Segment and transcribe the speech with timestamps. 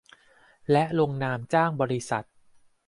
[0.71, 2.25] และลงนามจ้างบริษัท